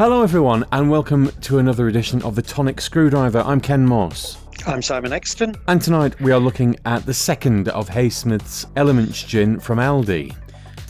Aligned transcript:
Hello, 0.00 0.22
everyone, 0.22 0.64
and 0.72 0.90
welcome 0.90 1.30
to 1.42 1.58
another 1.58 1.86
edition 1.86 2.22
of 2.22 2.34
the 2.34 2.40
Tonic 2.40 2.80
Screwdriver. 2.80 3.40
I'm 3.40 3.60
Ken 3.60 3.84
Moss. 3.84 4.38
I'm 4.66 4.80
Simon 4.80 5.12
Exton. 5.12 5.54
And 5.68 5.82
tonight 5.82 6.18
we 6.22 6.32
are 6.32 6.40
looking 6.40 6.74
at 6.86 7.04
the 7.04 7.12
second 7.12 7.68
of 7.68 7.90
Haysmith's 7.90 8.64
Elements 8.76 9.22
Gin 9.22 9.60
from 9.60 9.78
Aldi. 9.78 10.34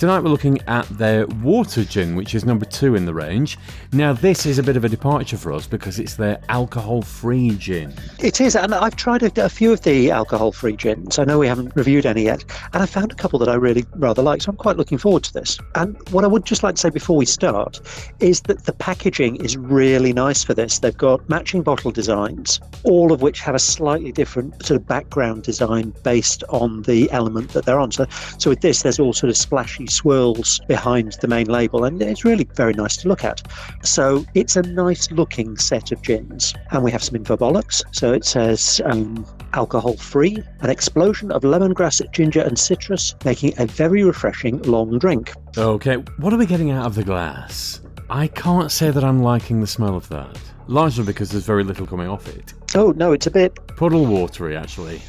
Tonight 0.00 0.20
we're 0.20 0.30
looking 0.30 0.62
at 0.66 0.88
their 0.88 1.26
water 1.26 1.84
gin, 1.84 2.16
which 2.16 2.34
is 2.34 2.46
number 2.46 2.64
two 2.64 2.94
in 2.94 3.04
the 3.04 3.12
range. 3.12 3.58
Now, 3.92 4.14
this 4.14 4.46
is 4.46 4.58
a 4.58 4.62
bit 4.62 4.78
of 4.78 4.82
a 4.82 4.88
departure 4.88 5.36
for 5.36 5.52
us 5.52 5.66
because 5.66 5.98
it's 5.98 6.14
their 6.14 6.40
alcohol 6.48 7.02
free 7.02 7.50
gin. 7.56 7.92
It 8.18 8.40
is, 8.40 8.56
and 8.56 8.74
I've 8.74 8.96
tried 8.96 9.22
a, 9.22 9.44
a 9.44 9.50
few 9.50 9.74
of 9.74 9.82
the 9.82 10.10
alcohol 10.10 10.52
free 10.52 10.74
gins. 10.74 11.18
I 11.18 11.24
know 11.24 11.38
we 11.38 11.46
haven't 11.46 11.76
reviewed 11.76 12.06
any 12.06 12.22
yet, 12.22 12.46
and 12.72 12.82
I 12.82 12.86
found 12.86 13.12
a 13.12 13.14
couple 13.14 13.38
that 13.40 13.50
I 13.50 13.56
really 13.56 13.84
rather 13.96 14.22
like, 14.22 14.40
so 14.40 14.48
I'm 14.48 14.56
quite 14.56 14.78
looking 14.78 14.96
forward 14.96 15.22
to 15.24 15.34
this. 15.34 15.58
And 15.74 15.98
what 16.12 16.24
I 16.24 16.28
would 16.28 16.46
just 16.46 16.62
like 16.62 16.76
to 16.76 16.80
say 16.80 16.88
before 16.88 17.18
we 17.18 17.26
start 17.26 17.78
is 18.20 18.40
that 18.42 18.64
the 18.64 18.72
packaging 18.72 19.36
is 19.44 19.58
really 19.58 20.14
nice 20.14 20.42
for 20.42 20.54
this. 20.54 20.78
They've 20.78 20.96
got 20.96 21.28
matching 21.28 21.60
bottle 21.62 21.90
designs, 21.90 22.58
all 22.84 23.12
of 23.12 23.20
which 23.20 23.40
have 23.40 23.54
a 23.54 23.58
slightly 23.58 24.12
different 24.12 24.64
sort 24.64 24.80
of 24.80 24.86
background 24.86 25.42
design 25.42 25.92
based 26.04 26.42
on 26.48 26.84
the 26.84 27.10
element 27.10 27.50
that 27.50 27.66
they're 27.66 27.78
on. 27.78 27.92
So, 27.92 28.06
so 28.38 28.48
with 28.48 28.62
this, 28.62 28.80
there's 28.80 28.98
all 28.98 29.12
sort 29.12 29.28
of 29.28 29.36
splashy 29.36 29.89
swirls 29.90 30.60
behind 30.68 31.12
the 31.20 31.28
main 31.28 31.46
label, 31.46 31.84
and 31.84 32.00
it's 32.00 32.24
really 32.24 32.48
very 32.54 32.72
nice 32.72 32.96
to 32.98 33.08
look 33.08 33.24
at. 33.24 33.42
So 33.82 34.24
it's 34.34 34.56
a 34.56 34.62
nice 34.62 35.10
looking 35.10 35.56
set 35.56 35.92
of 35.92 36.00
gins, 36.02 36.54
and 36.70 36.82
we 36.82 36.90
have 36.90 37.02
some 37.02 37.18
infobolics. 37.22 37.82
So 37.92 38.12
it 38.12 38.24
says 38.24 38.80
um, 38.84 39.26
alcohol 39.52 39.96
free, 39.96 40.38
an 40.60 40.70
explosion 40.70 41.30
of 41.32 41.42
lemongrass, 41.42 42.00
ginger, 42.12 42.40
and 42.40 42.58
citrus, 42.58 43.14
making 43.24 43.54
a 43.58 43.66
very 43.66 44.02
refreshing 44.04 44.62
long 44.62 44.98
drink. 44.98 45.32
Okay, 45.58 45.96
what 46.18 46.32
are 46.32 46.38
we 46.38 46.46
getting 46.46 46.70
out 46.70 46.86
of 46.86 46.94
the 46.94 47.04
glass? 47.04 47.80
I 48.08 48.26
can't 48.28 48.72
say 48.72 48.90
that 48.90 49.04
I'm 49.04 49.22
liking 49.22 49.60
the 49.60 49.66
smell 49.66 49.96
of 49.96 50.08
that. 50.08 50.38
Largely 50.66 51.04
because 51.04 51.30
there's 51.30 51.44
very 51.46 51.64
little 51.64 51.86
coming 51.86 52.08
off 52.08 52.28
it. 52.28 52.54
Oh 52.74 52.92
no, 52.92 53.12
it's 53.12 53.26
a 53.26 53.30
bit 53.30 53.54
Puddle 53.76 54.06
watery, 54.06 54.56
actually. 54.56 55.00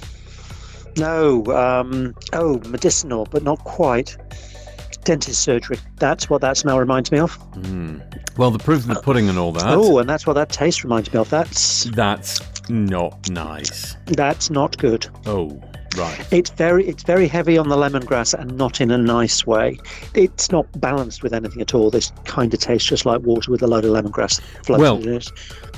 no, 0.97 1.45
um, 1.47 2.15
oh 2.33 2.59
medicinal, 2.67 3.25
but 3.29 3.43
not 3.43 3.59
quite. 3.63 4.17
Dentist 5.03 5.41
surgery. 5.41 5.77
That's 5.97 6.29
what 6.29 6.41
that 6.41 6.57
smell 6.57 6.79
reminds 6.79 7.11
me 7.11 7.19
of. 7.19 7.33
Hmm. 7.33 7.99
Well, 8.37 8.51
the 8.51 8.59
proof 8.59 8.81
of 8.81 8.87
the 8.95 9.01
pudding 9.01 9.29
and 9.29 9.37
all 9.37 9.51
that. 9.53 9.63
Oh, 9.67 9.97
and 9.99 10.09
that's 10.09 10.25
what 10.27 10.33
that 10.33 10.49
taste 10.49 10.83
reminds 10.83 11.11
me 11.11 11.19
of. 11.19 11.29
That's 11.29 11.85
That's 11.85 12.39
not 12.69 13.29
nice. 13.29 13.95
that's 14.05 14.49
not 14.49 14.77
good. 14.77 15.07
Oh, 15.25 15.61
right. 15.97 16.25
It's 16.31 16.49
very 16.51 16.87
it's 16.87 17.03
very 17.03 17.27
heavy 17.27 17.57
on 17.57 17.67
the 17.67 17.75
lemongrass 17.75 18.33
and 18.33 18.55
not 18.57 18.79
in 18.79 18.91
a 18.91 18.97
nice 18.97 19.45
way. 19.45 19.77
It's 20.13 20.51
not 20.51 20.65
balanced 20.79 21.23
with 21.23 21.33
anything 21.33 21.61
at 21.61 21.73
all. 21.73 21.89
This 21.89 22.11
kind 22.25 22.53
of 22.53 22.59
tastes 22.59 22.87
just 22.87 23.05
like 23.05 23.21
water 23.21 23.51
with 23.51 23.63
a 23.63 23.67
load 23.67 23.83
of 23.85 23.91
lemongrass 23.91 24.39
floating 24.65 24.81
Well- 24.83 24.97
in 25.01 25.13
it. 25.15 25.29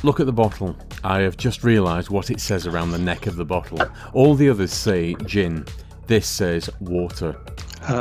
Look 0.04 0.20
at 0.20 0.26
the 0.26 0.34
bottle. 0.34 0.76
I 1.06 1.20
have 1.22 1.38
just 1.38 1.64
realised 1.64 2.10
what 2.10 2.30
it 2.30 2.42
says 2.42 2.68
around 2.68 2.92
the 2.92 2.98
neck 3.00 3.26
of 3.26 3.38
the 3.38 3.46
bottle. 3.46 3.80
All 4.14 4.36
the 4.36 4.50
others 4.50 4.74
say 4.74 5.16
gin. 5.26 5.66
This 6.08 6.28
says 6.28 6.70
water. 6.80 7.36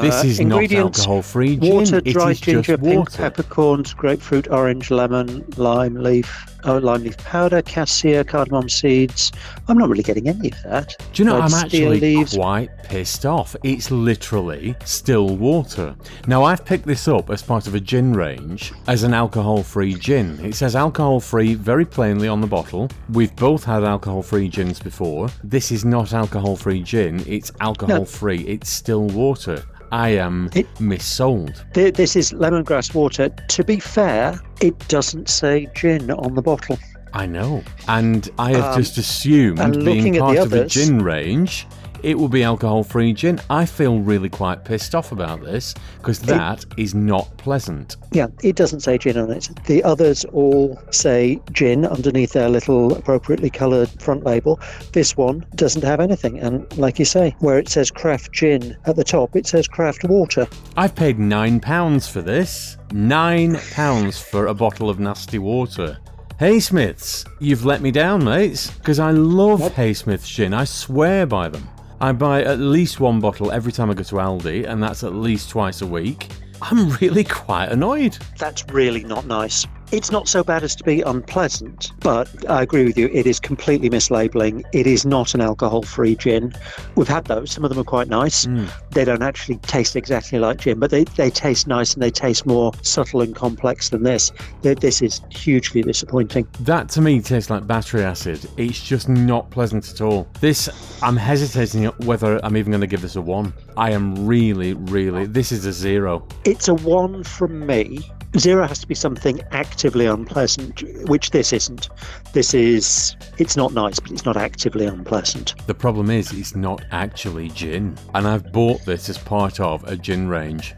this 0.00 0.22
Uh, 0.22 0.26
is 0.26 0.40
not 0.40 0.72
alcohol 0.72 1.22
free 1.22 1.56
gin. 1.56 1.74
Water, 1.74 2.00
dried 2.00 2.30
is 2.32 2.40
ginger, 2.40 2.76
just 2.76 2.82
pink 2.82 2.98
water. 2.98 3.16
peppercorns, 3.18 3.94
grapefruit, 3.94 4.48
orange, 4.50 4.90
lemon, 4.90 5.44
lime 5.56 5.94
leaf, 5.94 6.46
oh, 6.64 6.78
lime 6.78 7.02
leaf 7.04 7.16
powder, 7.18 7.62
cassia, 7.62 8.24
cardamom 8.24 8.68
seeds. 8.68 9.32
I'm 9.68 9.78
not 9.78 9.88
really 9.88 10.02
getting 10.02 10.28
any 10.28 10.50
of 10.50 10.62
that. 10.62 10.96
Do 11.12 11.22
you 11.22 11.28
know, 11.28 11.36
Dried 11.36 11.52
I'm 11.52 11.64
actually 11.64 12.00
leaves. 12.00 12.34
quite 12.34 12.70
pissed 12.84 13.26
off. 13.26 13.54
It's 13.62 13.90
literally 13.90 14.74
still 14.84 15.36
water. 15.36 15.94
Now, 16.26 16.44
I've 16.44 16.64
picked 16.64 16.86
this 16.86 17.08
up 17.08 17.30
as 17.30 17.42
part 17.42 17.66
of 17.66 17.74
a 17.74 17.80
gin 17.80 18.12
range 18.12 18.72
as 18.86 19.02
an 19.02 19.14
alcohol 19.14 19.62
free 19.62 19.94
gin. 19.94 20.38
It 20.44 20.54
says 20.54 20.76
alcohol 20.76 21.20
free 21.20 21.54
very 21.54 21.84
plainly 21.84 22.28
on 22.28 22.40
the 22.40 22.46
bottle. 22.46 22.88
We've 23.10 23.34
both 23.36 23.64
had 23.64 23.84
alcohol 23.84 24.22
free 24.22 24.48
gins 24.48 24.80
before. 24.80 25.28
This 25.44 25.72
is 25.72 25.84
not 25.84 26.12
alcohol 26.12 26.56
free 26.56 26.82
gin, 26.82 27.22
it's 27.26 27.52
alcohol 27.60 28.04
free. 28.04 28.40
It's 28.46 28.68
still 28.70 29.06
water. 29.08 29.62
I 29.92 30.08
am 30.16 30.48
It- 30.54 30.66
missold. 30.80 31.54
Th- 31.74 31.92
This 31.94 32.16
is 32.16 32.32
lemongrass 32.32 32.94
water. 32.94 33.28
To 33.28 33.62
be 33.64 33.78
fair, 33.78 34.40
it 34.60 34.76
doesn't 34.88 35.28
say 35.28 35.68
gin 35.74 36.10
on 36.10 36.34
the 36.34 36.42
bottle. 36.42 36.78
I 37.12 37.26
know. 37.26 37.62
And 37.88 38.30
I 38.38 38.52
have 38.52 38.74
Um, 38.74 38.80
just 38.80 38.96
assumed, 38.96 39.58
being 39.84 40.18
part 40.18 40.36
the 40.36 40.42
of 40.42 40.52
a 40.54 40.64
gin 40.64 41.02
range, 41.02 41.66
it 42.02 42.18
will 42.18 42.28
be 42.28 42.42
alcohol 42.42 42.82
free 42.82 43.12
gin. 43.12 43.40
I 43.48 43.66
feel 43.66 44.00
really 44.00 44.28
quite 44.28 44.64
pissed 44.64 44.94
off 44.94 45.12
about 45.12 45.42
this 45.42 45.74
because 45.98 46.20
that 46.20 46.64
is 46.76 46.94
not 46.94 47.36
pleasant. 47.38 47.96
Yeah, 48.12 48.26
it 48.42 48.56
doesn't 48.56 48.80
say 48.80 48.98
gin 48.98 49.16
on 49.16 49.30
it. 49.30 49.48
The 49.66 49.82
others 49.84 50.24
all 50.26 50.80
say 50.90 51.40
gin 51.52 51.86
underneath 51.86 52.32
their 52.32 52.48
little 52.48 52.94
appropriately 52.94 53.50
coloured 53.50 53.88
front 54.00 54.24
label. 54.24 54.60
This 54.92 55.16
one 55.16 55.46
doesn't 55.54 55.84
have 55.84 56.00
anything. 56.00 56.38
And 56.38 56.76
like 56.76 56.98
you 56.98 57.04
say, 57.04 57.34
where 57.38 57.58
it 57.58 57.68
says 57.68 57.90
craft 57.90 58.32
gin 58.32 58.76
at 58.86 58.96
the 58.96 59.04
top, 59.04 59.36
it 59.36 59.46
says 59.46 59.68
craft 59.68 60.04
water. 60.04 60.46
I've 60.76 60.94
paid 60.94 61.18
£9 61.18 62.10
for 62.10 62.22
this. 62.22 62.76
£9 62.88 64.22
for 64.30 64.46
a 64.46 64.54
bottle 64.54 64.90
of 64.90 65.00
nasty 65.00 65.38
water. 65.38 65.98
Haysmith's, 66.40 67.24
you've 67.38 67.64
let 67.64 67.82
me 67.82 67.92
down, 67.92 68.24
mates, 68.24 68.70
because 68.70 68.98
I 68.98 69.12
love 69.12 69.60
Haysmith's 69.60 70.28
gin. 70.28 70.52
I 70.52 70.64
swear 70.64 71.24
by 71.24 71.48
them. 71.48 71.68
I 72.02 72.10
buy 72.10 72.42
at 72.42 72.58
least 72.58 72.98
one 72.98 73.20
bottle 73.20 73.52
every 73.52 73.70
time 73.70 73.88
I 73.88 73.94
go 73.94 74.02
to 74.02 74.16
Aldi, 74.16 74.68
and 74.68 74.82
that's 74.82 75.04
at 75.04 75.14
least 75.14 75.50
twice 75.50 75.82
a 75.82 75.86
week. 75.86 76.32
I'm 76.60 76.90
really 77.00 77.22
quite 77.22 77.66
annoyed. 77.66 78.18
That's 78.40 78.64
really 78.72 79.04
not 79.04 79.24
nice. 79.26 79.68
It's 79.92 80.10
not 80.10 80.26
so 80.26 80.42
bad 80.42 80.62
as 80.62 80.74
to 80.76 80.84
be 80.84 81.02
unpleasant, 81.02 81.92
but 82.00 82.26
I 82.48 82.62
agree 82.62 82.84
with 82.84 82.96
you. 82.96 83.10
It 83.12 83.26
is 83.26 83.38
completely 83.38 83.90
mislabeling. 83.90 84.64
It 84.72 84.86
is 84.86 85.04
not 85.04 85.34
an 85.34 85.42
alcohol 85.42 85.82
free 85.82 86.16
gin. 86.16 86.54
We've 86.94 87.06
had 87.06 87.26
those. 87.26 87.52
Some 87.52 87.62
of 87.62 87.68
them 87.68 87.78
are 87.78 87.84
quite 87.84 88.08
nice. 88.08 88.46
Hmm. 88.46 88.64
They 88.92 89.04
don't 89.04 89.22
actually 89.22 89.58
taste 89.58 89.94
exactly 89.94 90.38
like 90.38 90.60
gin, 90.60 90.78
but 90.78 90.90
they, 90.90 91.04
they 91.04 91.28
taste 91.28 91.66
nice 91.66 91.92
and 91.92 92.02
they 92.02 92.10
taste 92.10 92.46
more 92.46 92.72
subtle 92.80 93.20
and 93.20 93.36
complex 93.36 93.90
than 93.90 94.02
this. 94.02 94.32
This 94.62 95.02
is 95.02 95.20
hugely 95.28 95.82
disappointing. 95.82 96.48
That 96.60 96.88
to 96.90 97.02
me 97.02 97.20
tastes 97.20 97.50
like 97.50 97.66
battery 97.66 98.02
acid. 98.02 98.48
It's 98.56 98.82
just 98.82 99.10
not 99.10 99.50
pleasant 99.50 99.90
at 99.90 100.00
all. 100.00 100.26
This, 100.40 100.70
I'm 101.02 101.18
hesitating 101.18 101.84
whether 102.06 102.42
I'm 102.42 102.56
even 102.56 102.70
going 102.70 102.80
to 102.80 102.86
give 102.86 103.02
this 103.02 103.16
a 103.16 103.20
one. 103.20 103.52
I 103.76 103.90
am 103.90 104.26
really, 104.26 104.72
really. 104.72 105.26
This 105.26 105.52
is 105.52 105.66
a 105.66 105.72
zero. 105.72 106.26
It's 106.46 106.68
a 106.68 106.74
one 106.74 107.24
from 107.24 107.66
me. 107.66 108.10
Zero 108.38 108.66
has 108.66 108.78
to 108.78 108.86
be 108.86 108.94
something 108.94 109.40
actively 109.50 110.06
unpleasant, 110.06 110.82
which 111.08 111.30
this 111.30 111.52
isn't. 111.52 111.90
This 112.32 112.54
is, 112.54 113.14
it's 113.38 113.56
not 113.56 113.74
nice, 113.74 114.00
but 114.00 114.10
it's 114.10 114.24
not 114.24 114.36
actively 114.38 114.86
unpleasant. 114.86 115.54
The 115.66 115.74
problem 115.74 116.10
is, 116.10 116.32
it's 116.32 116.56
not 116.56 116.82
actually 116.92 117.50
gin. 117.50 117.96
And 118.14 118.26
I've 118.26 118.50
bought 118.50 118.84
this 118.86 119.10
as 119.10 119.18
part 119.18 119.60
of 119.60 119.84
a 119.84 119.96
gin 119.96 120.28
range. 120.28 120.74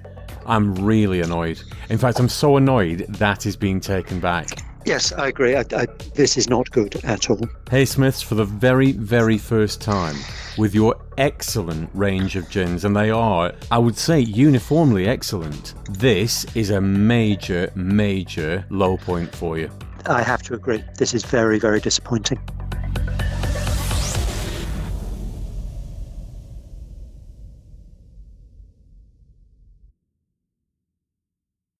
I'm 0.46 0.74
really 0.74 1.20
annoyed. 1.20 1.60
In 1.90 1.98
fact, 1.98 2.18
I'm 2.18 2.28
so 2.28 2.56
annoyed 2.56 3.06
that 3.08 3.46
is 3.46 3.56
being 3.56 3.80
taken 3.80 4.18
back. 4.20 4.48
Yes, 4.84 5.12
I 5.12 5.28
agree. 5.28 5.56
I, 5.56 5.64
I, 5.74 5.86
this 6.14 6.36
is 6.36 6.48
not 6.48 6.70
good 6.70 7.02
at 7.04 7.30
all. 7.30 7.48
Haysmith's, 7.66 8.20
for 8.20 8.34
the 8.34 8.44
very, 8.44 8.92
very 8.92 9.38
first 9.38 9.80
time, 9.80 10.16
with 10.58 10.74
your 10.74 10.96
excellent 11.16 11.90
range 11.94 12.36
of 12.36 12.48
gins, 12.50 12.84
and 12.84 12.94
they 12.94 13.10
are, 13.10 13.52
I 13.70 13.78
would 13.78 13.96
say, 13.96 14.20
uniformly 14.20 15.06
excellent, 15.06 15.74
this 15.90 16.44
is 16.54 16.70
a 16.70 16.80
major, 16.80 17.70
major 17.74 18.66
low 18.68 18.98
point 18.98 19.34
for 19.34 19.58
you. 19.58 19.70
I 20.06 20.22
have 20.22 20.42
to 20.42 20.54
agree. 20.54 20.84
This 20.98 21.14
is 21.14 21.24
very, 21.24 21.58
very 21.58 21.80
disappointing. 21.80 22.38